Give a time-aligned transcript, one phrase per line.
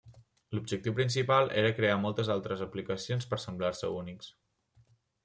[0.57, 4.31] L'objectiu principal era crear moltes altres aplicacions per semblar-se a Unix.